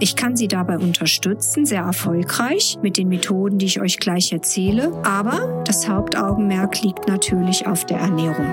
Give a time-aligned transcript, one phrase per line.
[0.00, 4.92] Ich kann Sie dabei unterstützen, sehr erfolgreich mit den Methoden, die ich euch gleich erzähle.
[5.02, 8.46] Aber das Hauptaugenmerk liegt natürlich auf der Ernährung.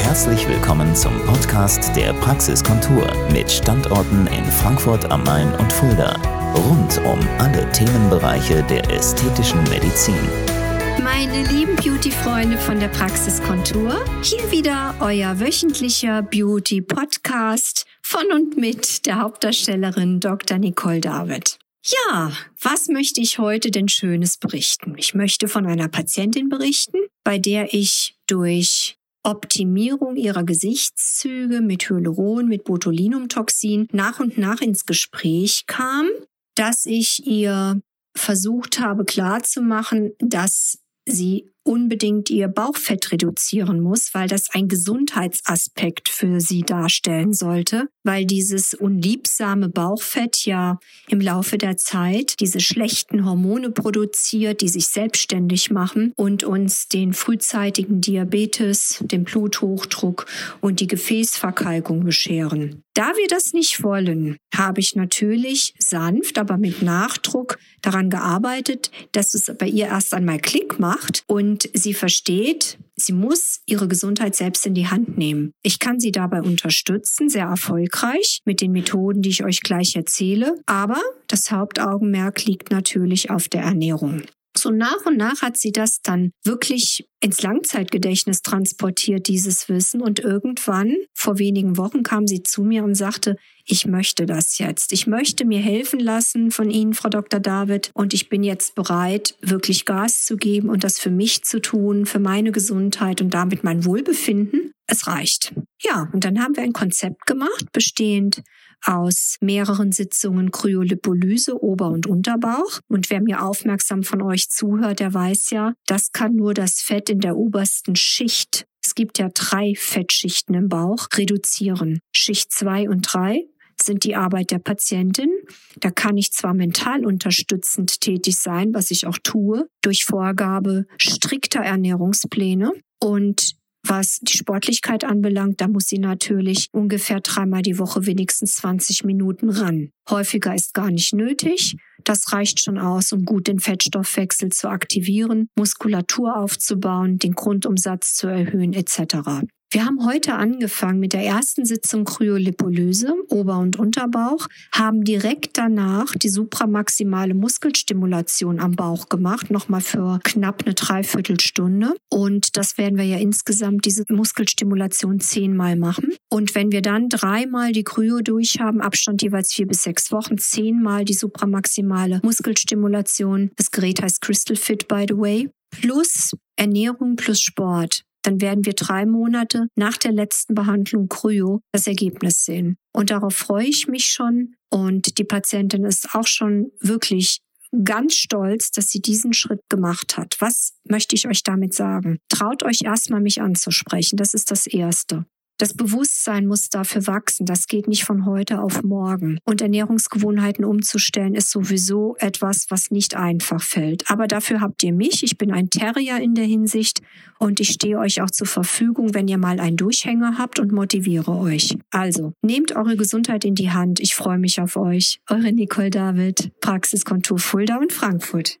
[0.00, 6.14] Herzlich willkommen zum Podcast der Praxiskontur mit Standorten in Frankfurt am Main und Fulda.
[6.54, 10.57] Rund um alle Themenbereiche der ästhetischen Medizin.
[11.02, 19.20] Meine lieben Beauty-Freunde von der Praxiskontur, hier wieder euer wöchentlicher Beauty-Podcast von und mit der
[19.20, 20.58] Hauptdarstellerin Dr.
[20.58, 21.58] Nicole David.
[21.84, 24.94] Ja, was möchte ich heute denn Schönes berichten?
[24.98, 32.48] Ich möchte von einer Patientin berichten, bei der ich durch Optimierung ihrer Gesichtszüge mit Hyaluron,
[32.48, 36.08] mit Botulinumtoxin nach und nach ins Gespräch kam,
[36.56, 37.80] dass ich ihr
[38.16, 40.78] versucht habe klarzumachen, dass
[41.10, 48.24] sie unbedingt ihr Bauchfett reduzieren muss, weil das ein Gesundheitsaspekt für sie darstellen sollte, weil
[48.24, 55.70] dieses unliebsame Bauchfett ja im Laufe der Zeit diese schlechten Hormone produziert, die sich selbstständig
[55.70, 60.24] machen und uns den frühzeitigen Diabetes, den Bluthochdruck
[60.62, 62.82] und die Gefäßverkalkung bescheren.
[62.94, 69.34] Da wir das nicht wollen, habe ich natürlich sanft, aber mit Nachdruck daran gearbeitet, dass
[69.34, 74.66] es bei ihr erst einmal Klick macht und sie versteht, sie muss ihre Gesundheit selbst
[74.66, 75.52] in die Hand nehmen.
[75.62, 80.54] Ich kann sie dabei unterstützen, sehr erfolgreich mit den Methoden, die ich euch gleich erzähle,
[80.66, 84.22] aber das Hauptaugenmerk liegt natürlich auf der Ernährung.
[84.58, 90.00] So nach und nach hat sie das dann wirklich ins Langzeitgedächtnis transportiert, dieses Wissen.
[90.00, 94.92] Und irgendwann, vor wenigen Wochen, kam sie zu mir und sagte, ich möchte das jetzt.
[94.92, 97.40] Ich möchte mir helfen lassen von Ihnen, Frau Dr.
[97.40, 97.90] David.
[97.94, 102.06] Und ich bin jetzt bereit, wirklich Gas zu geben und das für mich zu tun,
[102.06, 104.72] für meine Gesundheit und damit mein Wohlbefinden.
[104.90, 105.54] Es reicht.
[105.82, 108.42] Ja, und dann haben wir ein Konzept gemacht, bestehend
[108.82, 112.80] aus mehreren Sitzungen Kryolipolyse, Ober- und Unterbauch.
[112.88, 117.10] Und wer mir aufmerksam von euch zuhört, der weiß ja, das kann nur das Fett
[117.10, 122.00] in der obersten Schicht, es gibt ja drei Fettschichten im Bauch, reduzieren.
[122.10, 123.44] Schicht zwei und drei
[123.80, 125.30] sind die Arbeit der Patientin.
[125.76, 131.60] Da kann ich zwar mental unterstützend tätig sein, was ich auch tue, durch Vorgabe strikter
[131.60, 132.72] Ernährungspläne.
[133.00, 133.57] Und
[133.88, 139.50] was die Sportlichkeit anbelangt, da muss sie natürlich ungefähr dreimal die Woche wenigstens 20 Minuten
[139.50, 139.90] ran.
[140.08, 141.76] Häufiger ist gar nicht nötig.
[142.04, 148.28] Das reicht schon aus, um gut den Fettstoffwechsel zu aktivieren, Muskulatur aufzubauen, den Grundumsatz zu
[148.28, 149.46] erhöhen etc.
[149.70, 156.14] Wir haben heute angefangen mit der ersten Sitzung Kryolipolyse, Ober- und Unterbauch, haben direkt danach
[156.14, 161.94] die supramaximale Muskelstimulation am Bauch gemacht, nochmal für knapp eine Dreiviertelstunde.
[162.08, 166.14] Und das werden wir ja insgesamt diese Muskelstimulation zehnmal machen.
[166.30, 171.04] Und wenn wir dann dreimal die Kryo durchhaben, Abstand jeweils vier bis sechs Wochen, zehnmal
[171.04, 173.50] die supramaximale Muskelstimulation.
[173.56, 175.50] Das Gerät heißt Crystal Fit, by the way.
[175.70, 181.86] Plus Ernährung plus Sport dann werden wir drei Monate nach der letzten Behandlung Kryo das
[181.86, 182.76] Ergebnis sehen.
[182.92, 184.54] Und darauf freue ich mich schon.
[184.70, 187.40] Und die Patientin ist auch schon wirklich
[187.84, 190.36] ganz stolz, dass sie diesen Schritt gemacht hat.
[190.40, 192.18] Was möchte ich euch damit sagen?
[192.28, 194.16] Traut euch erstmal, mich anzusprechen.
[194.16, 195.26] Das ist das Erste.
[195.58, 197.44] Das Bewusstsein muss dafür wachsen.
[197.44, 199.38] Das geht nicht von heute auf morgen.
[199.44, 204.08] Und Ernährungsgewohnheiten umzustellen ist sowieso etwas, was nicht einfach fällt.
[204.08, 205.24] Aber dafür habt ihr mich.
[205.24, 207.02] Ich bin ein Terrier in der Hinsicht
[207.40, 211.36] und ich stehe euch auch zur Verfügung, wenn ihr mal einen Durchhänger habt und motiviere
[211.36, 211.76] euch.
[211.90, 213.98] Also, nehmt eure Gesundheit in die Hand.
[213.98, 215.20] Ich freue mich auf euch.
[215.28, 218.60] Eure Nicole David, Praxiskontur Fulda und Frankfurt.